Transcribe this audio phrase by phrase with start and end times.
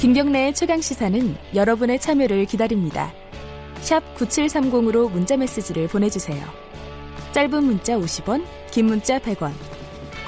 [0.00, 3.12] 김경래의 최강 시사는 여러분의 참여를 기다립니다.
[4.16, 6.42] 9730으로 문자 메시지를 보내주세요.
[7.32, 9.52] 짧은 문자 50원, 긴 문자 100원.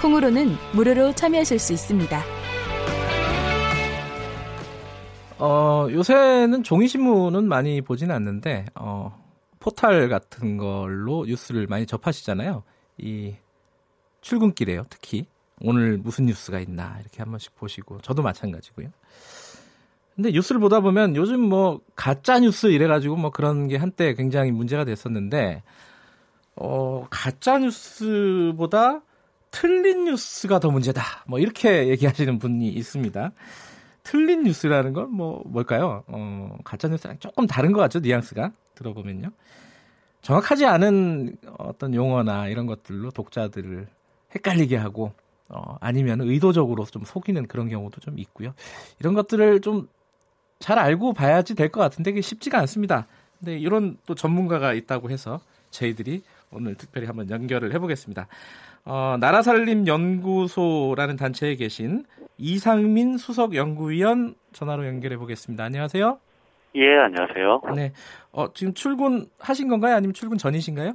[0.02, 2.22] 콩으로는 무료로 참여하실 수 있습니다.
[5.38, 9.24] 어, 요새는 종이신문은 많이 보지는 않는데, 어,
[9.58, 12.62] 포탈 같은 걸로 뉴스를 많이 접하시잖아요.
[12.98, 13.36] 이
[14.20, 15.24] 출근길에요, 특히.
[15.62, 18.90] 오늘 무슨 뉴스가 있나, 이렇게 한 번씩 보시고, 저도 마찬가지고요.
[20.14, 24.84] 근데 뉴스를 보다 보면 요즘 뭐 가짜 뉴스 이래가지고 뭐 그런 게 한때 굉장히 문제가
[24.84, 25.62] 됐었는데
[26.56, 29.00] 어 가짜 뉴스보다
[29.50, 31.02] 틀린 뉴스가 더 문제다.
[31.26, 33.32] 뭐 이렇게 얘기하시는 분이 있습니다.
[34.02, 36.04] 틀린 뉴스라는 건 뭐 뭘까요?
[36.08, 39.30] 어 가짜 뉴스랑 조금 다른 것 같죠 뉘앙스가 들어보면요.
[40.22, 43.88] 정확하지 않은 어떤 용어나 이런 것들로 독자들을
[44.34, 45.12] 헷갈리게 하고
[45.48, 48.54] 어, 아니면 의도적으로 좀 속이는 그런 경우도 좀 있고요.
[49.00, 49.88] 이런 것들을 좀
[50.62, 53.06] 잘 알고 봐야지 될 것 같은데 그게 쉽지가 않습니다.
[53.40, 58.28] 근데 이런 또 전문가가 있다고 해서 저희들이 오늘 특별히 한번 연결을 해보겠습니다.
[58.84, 62.04] 어, 나라살림 연구소라는 단체에 계신
[62.38, 65.64] 이상민 수석 연구위원 전화로 연결해 보겠습니다.
[65.64, 66.18] 안녕하세요.
[66.76, 67.62] 예, 안녕하세요.
[67.74, 67.92] 네.
[68.30, 69.96] 어, 지금 출근하신 건가요?
[69.96, 70.94] 아니면 출근 전이신가요?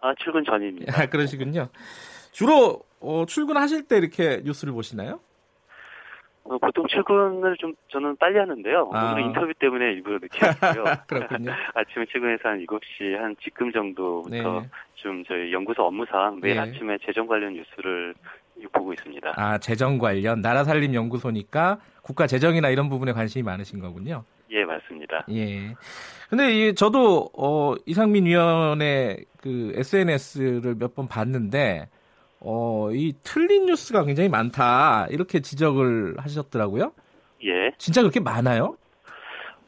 [0.00, 0.92] 아, 출근 전입니다.
[1.02, 1.68] 아, 그러시군요.
[2.32, 5.20] 주로 어, 출근하실 때 이렇게 뉴스를 보시나요?
[6.48, 8.90] 어, 보통 출근을 좀 저는 빨리 하는데요.
[8.92, 9.12] 아.
[9.12, 10.84] 오늘 인터뷰 때문에 일부러 늦게 했고요.
[11.06, 11.52] 그렇군요.
[11.74, 14.68] 아침에 출근해서 한 7시 한 지금 정도부터 네.
[14.94, 16.60] 좀 저희 연구소 업무상 매일 네.
[16.60, 18.14] 아침에 재정 관련 뉴스를
[18.72, 19.32] 보고 있습니다.
[19.36, 24.24] 아, 재정 관련 나라 살림 연구소니까 국가 재정이나 이런 부분에 관심이 많으신 거군요.
[24.50, 25.26] 예, 맞습니다.
[25.30, 25.74] 예.
[26.30, 31.88] 근데 이 저도 어 이상민 위원의 그 SNS를 몇 번 봤는데
[32.46, 36.92] 어 이 틀린 뉴스가 굉장히 많다 이렇게 지적을 하셨더라고요.
[37.44, 37.70] 예.
[37.78, 38.76] 진짜 그렇게 많아요?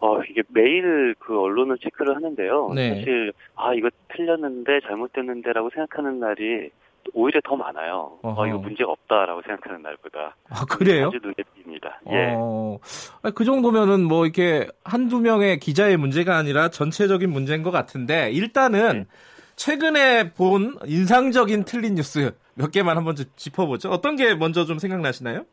[0.00, 2.72] 어, 이게 매일 그 언론을 체크를 하는데요.
[2.74, 2.94] 네.
[2.94, 6.70] 사실 아, 이거 틀렸는데 잘못됐는데라고 생각하는 날이
[7.14, 8.18] 오히려 더 많아요.
[8.22, 8.42] 어허.
[8.42, 10.36] 어, 이거 문제가 없다라고 생각하는 날보다.
[10.50, 11.08] 아 그래요?
[11.08, 11.92] 아주 눈에 띕니다.
[12.12, 12.34] 예.
[12.36, 12.78] 어,
[13.34, 19.04] 그 정도면은 뭐 이렇게 한두 명의 기자의 문제가 아니라 전체적인 문제인 것 같은데 일단은 네.
[19.56, 23.88] 최근에 본 인상적인 틀린 뉴스 몇 개만 한번 좀 짚어보죠.
[23.90, 25.44] 어떤 게 먼저 좀 생각나시나요?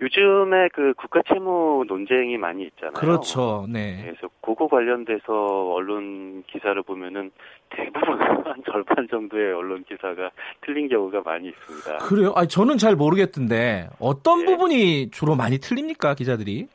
[0.00, 2.92] 요즘에 그 국가 채무 논쟁이 많이 있잖아요.
[2.94, 3.66] 그렇죠.
[3.68, 4.00] 네.
[4.02, 5.32] 그래서 그거 관련돼서
[5.72, 7.30] 언론 기사를 보면은
[7.70, 10.30] 대부분 한 절반 정도의 언론 기사가
[10.62, 11.98] 틀린 경우가 많이 있습니다.
[11.98, 12.32] 그래요?
[12.36, 14.46] 아니, 저는 잘 모르겠던데 어떤 네.
[14.46, 16.68] 부분이 주로 많이 틀립니까 기자들이?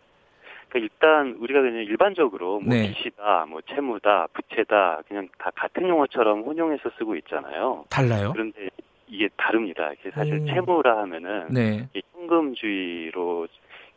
[0.69, 2.93] 그러니까 일단 우리가 그냥 일반적으로 뭐 네.
[2.93, 7.85] 빚이다, 뭐 채무다, 부채다 그냥 다 같은 용어처럼 혼용해서 쓰고 있잖아요.
[7.89, 8.31] 달라요?
[8.33, 8.69] 그런데
[9.07, 9.91] 이게 다릅니다.
[9.93, 10.45] 이게 사실 음.
[10.47, 11.87] 채무라 하면은 네.
[12.13, 13.47] 현금주의로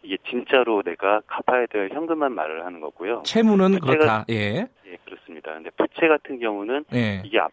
[0.03, 3.23] 이게 진짜로 내가 갚아야 될 현금만 말을 하는 거고요.
[3.25, 4.25] 채무는 부채가- 그렇다.
[4.31, 4.67] 예.
[4.87, 5.53] 예, 그렇습니다.
[5.55, 7.23] 근데 부채 같은 경우는 예.
[7.25, 7.53] 이게 앞-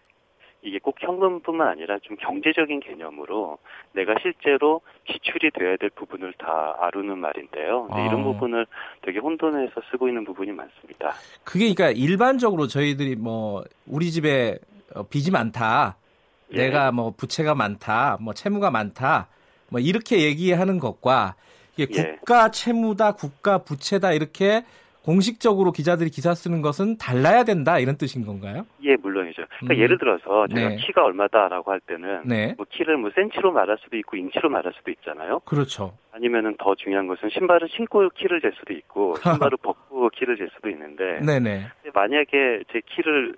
[0.63, 3.57] 이게 꼭 현금뿐만 아니라 좀 경제적인 개념으로
[3.94, 4.81] 내가 실제로
[5.12, 7.88] 지출이 돼야 될 부분을 다 아루는 말인데요.
[7.91, 8.06] 아.
[8.06, 8.66] 이런 부분을
[9.01, 11.13] 되게 혼돈해서 쓰고 있는 부분이 많습니다.
[11.44, 14.57] 그게 그러니까 일반적으로 저희들이 뭐 우리 집에
[14.95, 15.97] 어, 빚이 많다.
[16.53, 16.57] 예.
[16.57, 18.17] 내가 뭐 부채가 많다.
[18.21, 19.27] 뭐 채무가 많다.
[19.69, 21.35] 뭐 이렇게 얘기하는 것과
[21.77, 22.03] 이게 예.
[22.17, 24.63] 국가 채무다, 국가 부채다 이렇게
[25.07, 28.65] 공식적으로 기자들이 기사 쓰는 것은 달라야 된다 이런 뜻인 건가요?
[28.83, 29.43] 예, 물론이죠.
[29.59, 29.79] 그러니까 음.
[29.79, 30.75] 예를 들어서 제가 네.
[30.75, 32.53] 키가 얼마다라고 할 때는 네.
[32.57, 35.39] 뭐 키를 뭐 센치로 말할 수도 있고 인치로 말할 수도 있잖아요.
[35.45, 35.93] 그렇죠.
[36.11, 40.69] 아니면은 더 중요한 것은 신발을 신고 키를 잴 수도 있고 신발을 벗고 키를 잴 수도
[40.71, 41.67] 있는데 네네.
[41.93, 43.33] 만약에 제 키를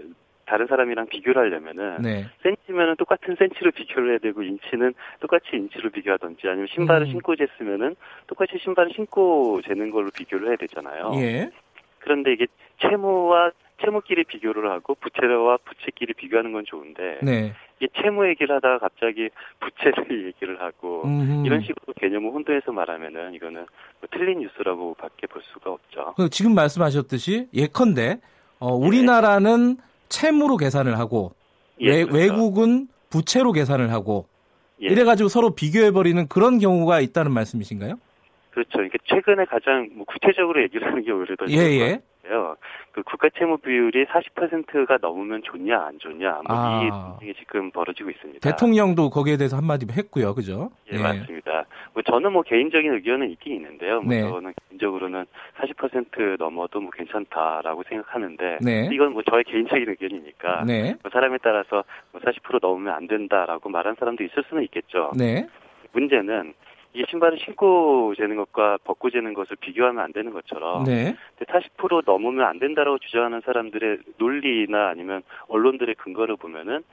[0.50, 2.26] 다른 사람이랑 비교를 하려면은 네.
[2.42, 7.12] 센치면은 똑같은 센치로 비교를 해야 되고 인치는 똑같이 인치로 비교하든지 아니면 신발을 음.
[7.12, 7.96] 신고 쟀으면은
[8.26, 11.12] 똑같이 신발을 신고 재는 걸로 비교를 해야 되잖아요.
[11.16, 11.52] 예.
[12.00, 12.48] 그런데 이게
[12.82, 13.52] 채무와
[13.82, 17.54] 채무끼리 비교를 하고 부채와 부채끼리 비교하는 건 좋은데 네.
[17.80, 21.46] 이게 채무 얘기를 하다가 갑자기 부채를 얘기를 하고 음흠.
[21.46, 26.16] 이런 식으로 개념을 혼동해서 말하면은 이거는 뭐 틀린 뉴스라고밖에 볼 수가 없죠.
[26.18, 28.20] 그 지금 말씀하셨듯이 예컨대
[28.60, 29.78] 어, 우리나라는
[30.10, 31.34] 채무로 계산을 하고
[31.82, 32.18] 예, 외, 그렇죠.
[32.18, 34.28] 외국은 부채로 계산을 하고
[34.82, 34.88] 예.
[34.88, 37.96] 이래가지고 서로 비교해버리는 그런 경우가 있다는 말씀이신가요?
[38.52, 38.70] 그렇죠.
[38.74, 42.56] 그러니까 최근에 가장 뭐 구체적으로 얘기를 하는 게 오히려 더 예, 좋 같아요.
[42.92, 47.20] 그 국가 채무 비율이 40%가 넘으면 좋냐 안 좋냐 뭐 아.
[47.22, 48.48] 이 지금 벌어지고 있습니다.
[48.48, 50.34] 대통령도 거기에 대해서 한마디 했고요.
[50.36, 50.70] 그죠?
[50.92, 51.66] 예, 맞습니다.
[51.94, 54.02] 뭐 저는 뭐 개인적인 의견은 있긴 있는데요.
[54.02, 54.22] 뭐 네.
[54.22, 55.26] 저는 개인적으로는
[55.58, 58.90] 40% 넘어도 뭐 괜찮다라고 생각하는데 네.
[58.92, 60.96] 이건 뭐 저의 개인적인 의견이니까 네.
[61.02, 65.12] 뭐 사람에 따라서 뭐 40% 넘으면 안 된다라고 말한 사람도 있을 수는 있겠죠.
[65.18, 65.48] 네.
[65.92, 66.54] 문제는
[66.94, 71.16] 이게 신발을 신고 재는 것과 벗고 재는 것을 비교하면 안 되는 것처럼 네.
[71.40, 76.84] 40% 넘으면 안 된다라고 주장하는 사람들의 논리나 아니면 언론들의 근거를 보면은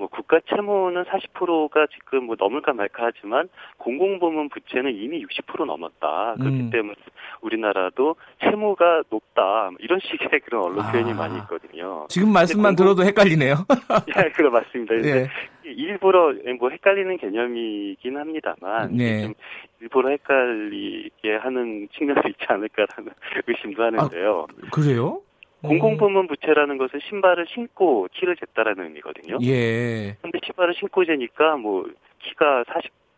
[0.00, 6.36] 뭐 국가 채무는 40%가 지금 뭐 넘을까 말까 하지만 공공부문 부채는 이미 60% 넘었다.
[6.38, 6.70] 그렇기 음.
[6.70, 6.94] 때문에
[7.42, 9.68] 우리나라도 채무가 높다.
[9.78, 11.14] 이런 식의 그런 언론 표현이 아.
[11.14, 12.06] 많이 있거든요.
[12.08, 13.56] 지금 말씀만 공공- 들어도 헷갈리네요.
[14.16, 14.94] 예, 그래 맞습니다.
[15.04, 15.28] 예.
[15.64, 19.24] 일부러 뭐 헷갈리는 개념이긴 합니다만 네.
[19.24, 19.34] 좀
[19.82, 23.12] 일부러 헷갈리게 하는 측면도 있지 않을까라는
[23.46, 24.46] 의심도 하는데요.
[24.72, 25.20] 그래요?
[25.62, 29.38] 공공부문 부채라는 것은 신발을 신고 키를 쟀다라는 의미거든요.
[29.42, 30.16] 예.
[30.22, 31.88] 근데 신발을 신고 재니까 뭐
[32.20, 32.64] 키가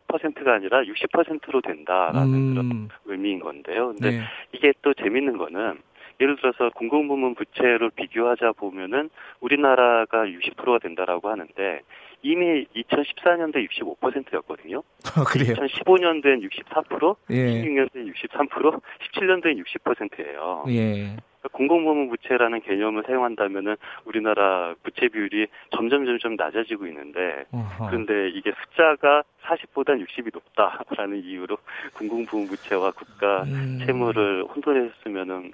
[0.09, 2.89] 40%가 아니라 60%로 된다라는 그런 음.
[3.07, 3.89] 의미인 건데요.
[3.89, 4.23] 근데 네.
[4.53, 5.79] 이게 또 재밌는 거는
[6.21, 9.11] 예를 들어서 공공부문 부채를 비교하자 보면은
[9.41, 11.81] 우리나라가 60%가 된다라고 하는데
[12.23, 14.83] 이미 2014년도에 65%였거든요.
[15.27, 15.55] 그래요.
[15.57, 17.63] 2015년도엔 64%, 예.
[17.63, 18.81] 16년도엔 63%,
[19.13, 20.65] 17년도엔 60%예요.
[20.69, 21.17] 예.
[21.51, 27.89] 공공부문 부채라는 개념을 사용한다면은 우리나라 부채 비율이 점점 점점 낮아지고 있는데 어허.
[27.89, 31.57] 그런데 이게 숫자가 40보단 60이 높다라는 이유로
[31.95, 33.81] 공공부문 부채와 국가 음.
[33.85, 35.53] 채무를 혼돈했으면은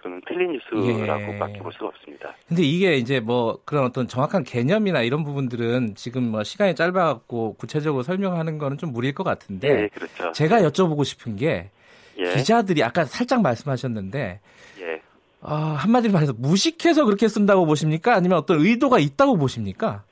[0.00, 1.38] 그거는 틀린 뉴스라고 예.
[1.38, 2.34] 밖에 볼 수가 없습니다.
[2.48, 8.02] 근데 이게 이제 뭐 그런 어떤 정확한 개념이나 이런 부분들은 지금 뭐 시간이 짧아갖고 구체적으로
[8.02, 10.32] 설명하는 거는 좀 무리일 것 같은데 예, 그렇죠.
[10.32, 11.70] 제가 여쭤보고 싶은 게
[12.18, 14.40] 예, 기자들이 아까 살짝 말씀하셨는데
[14.79, 14.79] 예.
[15.42, 18.14] 아, 한마디로 말해서 무식해서 그렇게 쓴다고 보십니까?
[18.14, 20.04] 아니면 어떤 의도가 있다고 보십니까?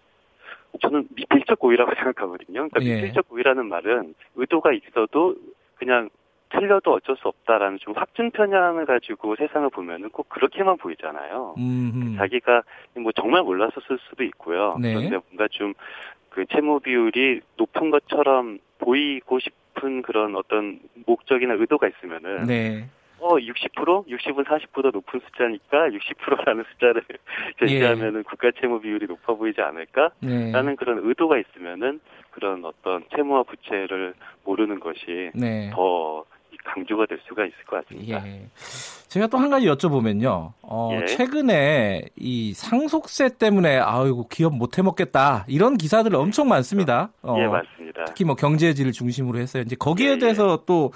[0.80, 2.68] 저는 미필적 고의라고 생각하거든요.
[2.68, 2.96] 그러니까 예.
[2.96, 5.34] 미필적 고의라는 말은 의도가 있어도
[5.76, 6.08] 그냥
[6.50, 11.56] 틀려도 어쩔 수 없다라는 좀 확증 편향을 가지고 세상을 보면은 꼭 그렇게만 보이잖아요.
[11.58, 12.62] 음, 자기가
[12.96, 14.78] 뭐 정말 몰라서 쓸 수도 있고요.
[14.80, 14.94] 네.
[14.94, 15.74] 그런데 뭔가 좀
[16.38, 22.88] 그 채무 비율이 높은 것처럼 보이고 싶은 그런 어떤 목적이나 의도가 있으면은 네.
[23.20, 27.02] 어 60%, 60은 40보다 높은 숫자니까 60%라는 숫자를
[27.60, 30.74] 제시하면은 국가 채무 비율이 높아 보이지 않을까라는 네.
[30.76, 32.00] 그런 의도가 있으면은
[32.30, 35.70] 그런 어떤 채무와 부채를 모르는 것이 네.
[35.72, 36.24] 더
[36.64, 38.26] 강조가 될 수가 있을 것 같습니다.
[38.26, 38.46] 예.
[39.08, 40.52] 제가 또 한 가지 여쭤보면요.
[40.62, 41.06] 어, 예.
[41.06, 47.10] 최근에 이 상속세 때문에 아이고 기업 못 해먹겠다 이런 기사들 엄청 많습니다.
[47.22, 48.04] 어, 예, 맞습니다.
[48.04, 49.62] 특히 뭐 경제지를 중심으로 했어요.
[49.64, 50.18] 이제 거기에 예, 예.
[50.18, 50.90] 대해서 또 와,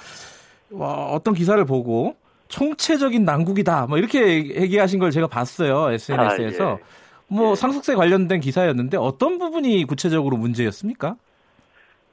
[0.79, 2.17] 어떤 기사를 보고
[2.49, 7.03] 총체적인 난국이다 뭐 이렇게 얘기하신 걸 제가 봤어요 SNS에서 아, 예.
[7.29, 7.55] 뭐 예.
[7.55, 11.17] 상속세 관련된 기사였는데 어떤 부분이 구체적으로 문제였습니까?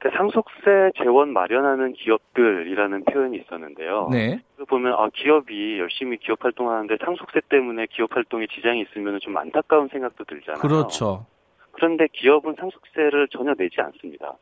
[0.00, 4.08] 그 상속세 재원 마련하는 기업들이라는 표현이 있었는데요.
[4.10, 9.36] 네, 그 보면 아 기업이 열심히 기업 활동하는데 상속세 때문에 기업 활동에 지장이 있으면 좀
[9.36, 10.62] 안타까운 생각도 들잖아요.
[10.62, 11.26] 그렇죠.
[11.72, 14.34] 그런데 기업은 상속세를 전혀 내지 않습니다.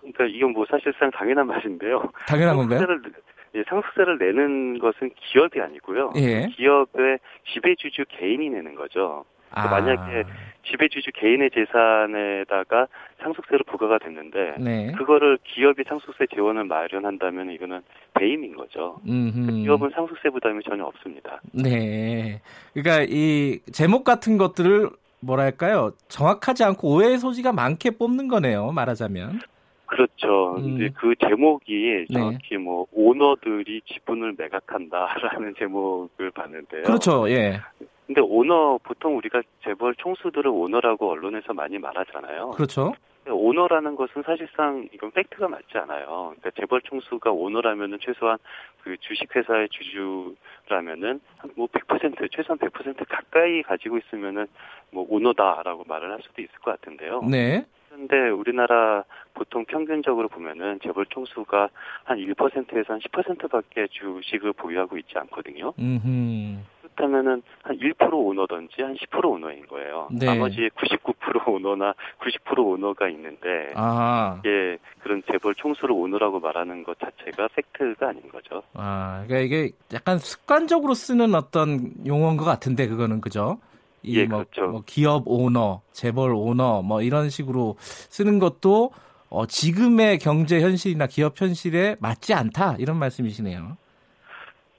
[0.00, 2.10] 그러니까 이건 뭐 사실상 당연한 말인데요.
[2.26, 2.78] 당연한 건가요?
[2.78, 3.33] 상속세를, 예,
[3.68, 6.12] 상속세를 내는 것은 기업이 아니고요.
[6.16, 6.48] 예.
[6.56, 7.18] 기업의
[7.52, 9.24] 지배주주 개인이 내는 거죠.
[9.50, 10.24] 아, 만약에
[10.66, 12.88] 지배주주 개인의 재산에다가
[13.22, 17.82] 상속세를 부과가 됐는데 네, 그거를 기업이 상속세 재원을 마련한다면 이거는
[18.14, 18.96] 배임인 거죠.
[19.06, 19.62] 음흠.
[19.62, 21.40] 기업은 상속세 부담이 전혀 없습니다.
[21.52, 22.40] 네.
[22.72, 24.90] 그러니까 이 제목 같은 것들을
[25.20, 29.40] 뭐랄까요 정확하지 않고 오해의 소지가 많게 뽑는 거네요 말하자면
[29.86, 30.56] 그렇죠.
[30.56, 30.62] 음.
[30.62, 32.14] 근데 그 제목이 네.
[32.14, 36.82] 정확히 뭐 오너들이 지분을 매각한다라는 제목을 봤는데요.
[36.84, 37.60] 그렇죠 예
[38.06, 42.50] 근데 오너 보통 우리가 재벌 총수들을 오너라고 언론에서 많이 말하잖아요.
[42.50, 42.94] 그렇죠
[43.26, 46.34] 오너라는 것은 사실상 이건 팩트가 맞지 않아요.
[46.36, 48.36] 그러니까 재벌 총수가 오너라면은 최소한
[48.82, 51.20] 그 주식회사의 주주라면은
[51.56, 54.46] 뭐 100% 최소한 100% 가까이 가지고 있으면은
[54.90, 57.22] 뭐 오너다라고 말을 할 수도 있을 것 같은데요.
[57.30, 61.68] 네 그런데 우리나라 보통 평균적으로 보면은 재벌 총수가
[62.04, 65.72] 한 1%에서 한 10%밖에 주식을 보유하고 있지 않거든요.
[65.78, 66.58] 음흠.
[66.82, 70.08] 그렇다면은 한 1% 오너든지 한 10% 오너인 거예요.
[70.12, 70.26] 네.
[70.26, 77.48] 나머지 99% 오너나 90% 오너가 있는데 아, 이게 그런 재벌 총수를 오너라고 말하는 것 자체가
[77.54, 78.62] 팩트가 아닌 거죠.
[78.74, 83.58] 아, 그러니까 이게 약간 습관적으로 쓰는 어떤 용어인 것 같은데 그거는 그죠?
[84.04, 84.70] 이 예, 뭐, 그렇죠.
[84.70, 88.90] 뭐 기업 오너, 재벌 오너 뭐 이런 식으로 쓰는 것도
[89.30, 93.76] 어, 지금의 경제 현실이나 기업 현실에 맞지 않다 이런 말씀이시네요.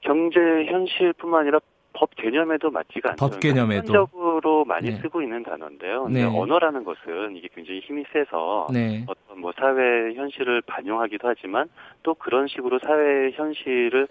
[0.00, 1.58] 경제 현실뿐만 아니라
[1.92, 3.28] 법 개념에도 맞지가 않죠.
[3.28, 3.86] 법 개념에도.
[3.86, 4.96] 습관적으로 많이 네.
[4.98, 6.08] 쓰고 있는 단어인데요.
[6.08, 6.24] 네.
[6.24, 11.68] 언어라는 것은 이게 굉장히 힘이 세서 네, 어떤 뭐 사회 현실을 반영하기도 하지만
[12.02, 14.08] 또 그런 식으로 사회 현실을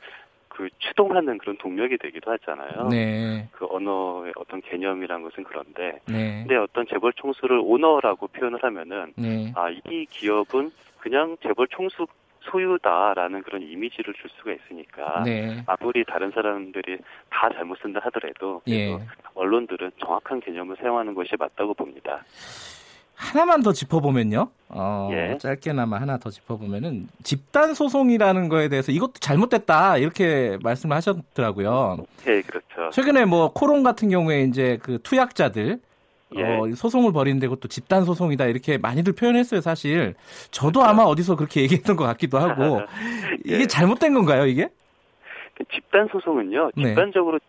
[0.55, 2.87] 그 추동하는 그런 동력이 되기도 하잖아요.
[2.89, 9.13] 네, 그 언어의 어떤 개념이란 것은 그런데 네, 근데 어떤 재벌 총수를 오너라고 표현을 하면은
[9.17, 12.07] 네, 아이 기업은 그냥 재벌 총수
[12.41, 15.63] 소유다라는 그런 이미지를 줄 수가 있으니까 네.
[15.65, 18.95] 아무리 다른 사람들이 다 잘못 쓴다 하더라도 예.
[19.33, 22.23] 언론들은 정확한 개념을 사용하는 것이 맞다고 봅니다.
[23.15, 24.49] 하나만 더 짚어보면요.
[24.69, 25.37] 어, 예.
[25.37, 31.97] 짧게나마 하나 더 짚어보면은 집단 소송이라는 거에 대해서 이것도 잘못됐다 이렇게 말씀을 하셨더라고요.
[32.27, 32.89] 예, 그렇죠.
[32.91, 35.79] 최근에 뭐 코론 같은 경우에 이제 그 투약자들
[36.35, 36.43] 예.
[36.43, 39.61] 어, 소송을 벌이는데 그것도 집단 소송이다 이렇게 많이들 표현했어요.
[39.61, 40.15] 사실
[40.51, 40.89] 저도 그렇죠.
[40.89, 42.81] 아마 어디서 그렇게 얘기했던 것 같기도 하고
[43.45, 43.67] 이게 예.
[43.67, 44.45] 잘못된 건가요?
[44.45, 44.67] 이게?
[45.55, 46.89] 그 집단 소송은요, 네.
[46.89, 47.39] 집단적으로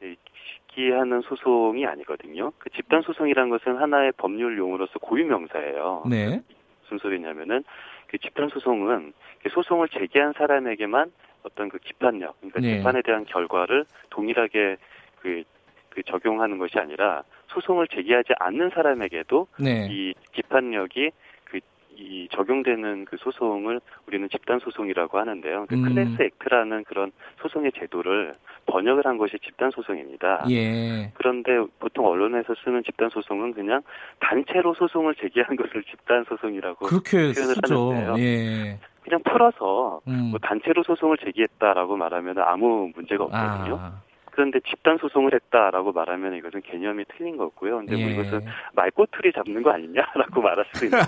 [0.77, 2.53] 제기하는 소송이 아니거든요.
[2.59, 6.05] 그 집단 소송이라는 것은 하나의 법률 용어로서 고유 명사예요.
[6.09, 6.41] 네.
[6.83, 7.65] 무슨 소리냐면은
[8.07, 11.11] 그 집단 소송은 그 소송을 제기한 사람에게만
[11.43, 12.77] 어떤 그 기판력, 그러니까 네.
[12.77, 14.77] 재판에 대한 결과를 동일하게
[15.21, 15.43] 그,
[15.89, 19.89] 그 적용하는 것이 아니라 소송을 제기하지 않는 사람에게도 네.
[19.91, 21.11] 이 기판력이
[21.45, 21.61] 그
[21.99, 25.67] 이 적용되는 그 소송을 우리는 집단 소송이라고 하는데요.
[25.69, 25.83] 그 음.
[25.83, 28.35] 클래스 액트라는 그런 소송의 제도를
[28.67, 30.45] 번역을 한 것이 집단 소송입니다.
[30.51, 31.11] 예.
[31.15, 33.83] 그런데 보통 언론에서 쓰는 집단 소송은 그냥
[34.21, 37.93] 단체로 소송을 제기한 것을 집단 소송이라고 그렇게 표현을 쓰죠.
[37.93, 38.15] 하는데요.
[38.19, 38.79] 예.
[39.03, 40.31] 그냥 풀어서 음.
[40.31, 43.79] 뭐 단체로 소송을 제기했다라고 말하면 아무 문제가 없거든요.
[43.81, 44.03] 아.
[44.37, 47.79] 그런데 집단 소송을 했다라고 말하면 이것은 개념이 틀린 거고요.
[47.79, 48.13] 근데 뭐 예.
[48.13, 48.41] 이것은
[48.75, 51.07] 말꼬투리 잡는 거 아니냐라고 말할 수도 있는데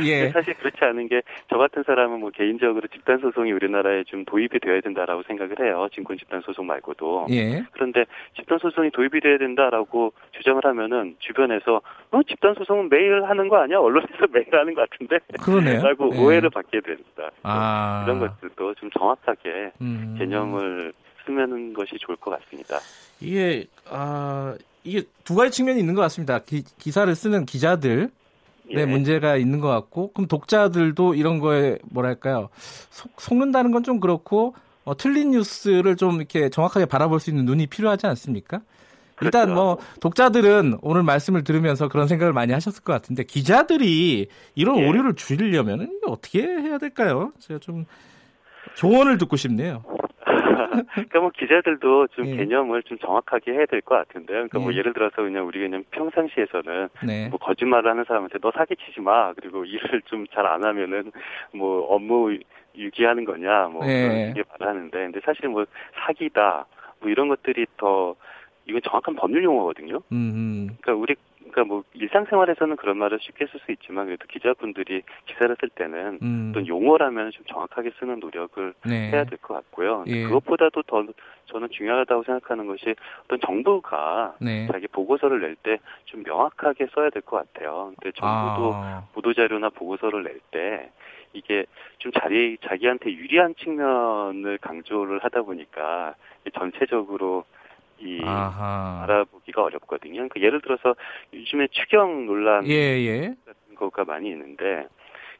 [0.06, 0.30] 예.
[0.30, 4.80] 사실 그렇지 않은 게 저 같은 사람은 뭐 개인적으로 집단 소송이 우리나라에 좀 도입이 되어야
[4.82, 5.88] 된다라고 생각을 해요.
[5.92, 7.26] 진권 집단 소송 말고도.
[7.30, 7.64] 예.
[7.72, 8.04] 그런데
[8.36, 11.80] 집단 소송이 도입이 돼야 된다라고 주장을 하면은 주변에서
[12.12, 13.78] 어 집단 소송은 매일 하는 거 아니야?
[13.78, 15.18] 언론에서 매일 하는 것 같은데?
[15.42, 15.82] 그러네요.
[15.82, 16.18] 라고 예.
[16.20, 17.30] 오해를 받게 됩니다.
[17.42, 18.04] 아.
[18.06, 20.14] 이런 것들도 좀 정확하게 음.
[20.18, 20.92] 개념을
[21.24, 22.78] 쓰면 것이 좋을 것 같습니다.
[23.20, 26.38] 이게 아 이게 두 가지 측면이 있는 것 같습니다.
[26.40, 28.10] 기, 기사를 쓰는 기자들
[28.72, 28.86] 네, 예.
[28.86, 32.50] 문제가 있는 것 같고, 그럼 독자들도 이런 거에 뭐랄까요
[32.90, 37.66] 속, 속는다는 건 좀 그렇고 어, 틀린 뉴스를 좀 이렇게 정확하게 바라볼 수 있는 눈이
[37.66, 38.60] 필요하지 않습니까?
[39.22, 39.54] 일단 그렇죠.
[39.54, 44.88] 뭐 독자들은 오늘 말씀을 들으면서 그런 생각을 많이 하셨을 것 같은데 기자들이 이런 예.
[44.88, 47.32] 오류를 줄이려면 어떻게 해야 될까요?
[47.38, 47.84] 제가 좀
[48.76, 49.82] 조언을 듣고 싶네요.
[50.94, 52.36] 그러니까 뭐 기자들도 좀 예.
[52.36, 54.48] 개념을 좀 정확하게 해야 될 것 같은데요.
[54.48, 54.76] 그러니까 뭐 예.
[54.78, 57.28] 예를 들어서 그냥 우리가 그냥 평상시에서는 네.
[57.28, 59.32] 뭐 거짓말을 하는 사람한테 너 사기치지 마.
[59.34, 61.12] 그리고 일을 좀 잘 안 하면은
[61.52, 62.36] 뭐 업무
[62.76, 64.02] 유기하는 거냐 뭐 예.
[64.08, 65.64] 그런 식의 말을 하는데 근데 사실 뭐
[66.06, 66.66] 사기다
[67.00, 68.14] 뭐 이런 것들이 더
[68.66, 70.00] 이건 정확한 법률 용어거든요.
[70.12, 71.16] 음, 그러니까 우리
[71.50, 76.48] 그러니까 뭐 일상생활에서는 그런 말을 쉽게 쓸 수 있지만 그래도 기자분들이 기사를 쓸 때는 음,
[76.50, 79.10] 어떤 용어라면 좀 정확하게 쓰는 노력을 네.
[79.10, 80.04] 해야 될 것 같고요.
[80.08, 80.22] 예.
[80.24, 81.04] 그것보다도 더
[81.46, 84.68] 저는 중요하다고 생각하는 것이 어떤 정부가 네.
[84.70, 87.92] 자기 보고서를 낼 때 좀 명확하게 써야 될 것 같아요.
[88.00, 90.90] 근데 정부도 아, 보도 자료나 보고서를 낼 때
[91.32, 91.64] 이게
[91.98, 96.14] 좀 자기, 자기한테 유리한 측면을 강조를 하다 보니까
[96.54, 97.44] 전체적으로
[98.00, 99.02] 이 아하.
[99.04, 100.14] 알아보기가 어렵거든요.
[100.14, 100.94] 그러니까 예를 들어서
[101.34, 103.20] 요즘에 추경 논란 예, 예.
[103.44, 104.86] 같은 거가 많이 있는데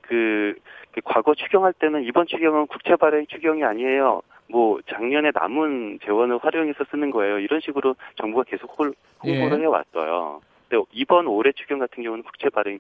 [0.03, 0.55] 그,
[0.93, 4.23] 그 과거 추경할 때는 이번 추경은 국채 발행 추경이 아니에요.
[4.49, 7.39] 뭐 작년에 남은 재원을 활용해서 쓰는 거예요.
[7.39, 9.63] 이런 식으로 정부가 계속 홀- 홍보를 예.
[9.63, 10.41] 해왔어요.
[10.69, 12.79] 근데 이번 올해 추경 같은 경우는 국채 발행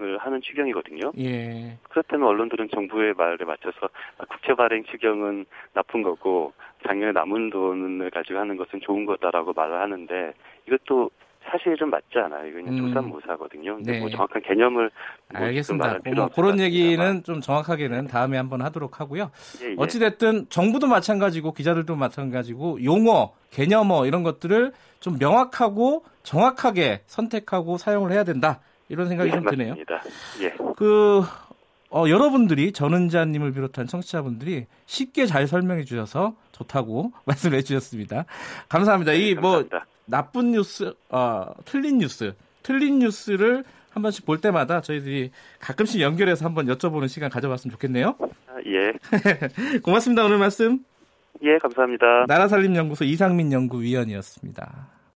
[0.00, 1.12] 을 하는 추경이거든요.
[1.18, 1.76] 예.
[1.90, 5.44] 그렇다면 언론들은 정부의 말에 맞춰서 아, 국채 발행 추경은
[5.74, 6.54] 나쁜 거고
[6.86, 10.32] 작년에 남은 돈을 가지고 하는 것은 좋은 거다라고 말을 하는데
[10.66, 11.10] 이것도
[11.44, 12.46] 사실은 맞지 않아요.
[12.46, 12.88] 이건 음.
[12.88, 13.76] 조삼모사거든요.
[13.76, 14.00] 근데 네.
[14.00, 14.90] 뭐 정확한 개념을
[15.32, 15.98] 뭐 알겠습니다.
[16.14, 17.22] 뭐 그런 것 얘기는.
[17.24, 19.30] 좀 정확하게는 다음에 한번 하도록 하고요.
[19.62, 19.74] 예, 예.
[19.76, 28.24] 어찌됐든 정부도 마찬가지고 기자들도 마찬가지고 용어, 개념어 이런 것들을 좀 명확하고 정확하게 선택하고 사용을 해야
[28.24, 28.60] 된다.
[28.92, 29.70] 이런 생각이 예, 좀 드네요.
[29.70, 30.02] 맞습니다.
[30.42, 30.54] 예.
[30.76, 31.22] 그
[31.90, 38.26] 어, 여러분들이 전은자님을 비롯한 청취자분들이 쉽게 잘 설명해 주셔서 좋다고 말씀을 해주셨습니다.
[38.68, 39.12] 감사합니다.
[39.12, 39.86] 이뭐 감사합니다.
[40.04, 46.66] 나쁜 뉴스, 어, 틀린 뉴스, 틀린 뉴스를 한 번씩 볼 때마다 저희들이 가끔씩 연결해서 한번
[46.66, 48.16] 여쭤보는 시간 가져봤으면 좋겠네요.
[48.18, 48.92] 아, 예.
[49.80, 50.24] 고맙습니다.
[50.24, 50.84] 오늘 말씀.
[51.42, 52.26] 예, 감사합니다.
[52.28, 54.91] 나라살림연구소 이상민 연구위원이었습니다.